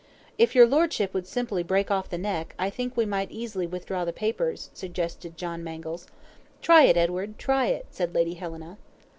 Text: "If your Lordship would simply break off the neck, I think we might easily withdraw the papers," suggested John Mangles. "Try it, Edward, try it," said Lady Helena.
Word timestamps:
"If 0.39 0.55
your 0.55 0.65
Lordship 0.65 1.13
would 1.13 1.27
simply 1.27 1.61
break 1.61 1.91
off 1.91 2.09
the 2.09 2.17
neck, 2.17 2.55
I 2.57 2.71
think 2.71 2.97
we 2.97 3.05
might 3.05 3.29
easily 3.29 3.67
withdraw 3.67 4.03
the 4.03 4.11
papers," 4.11 4.71
suggested 4.73 5.37
John 5.37 5.63
Mangles. 5.63 6.07
"Try 6.59 6.85
it, 6.85 6.97
Edward, 6.97 7.37
try 7.37 7.67
it," 7.67 7.85
said 7.91 8.15
Lady 8.15 8.33
Helena. 8.33 8.79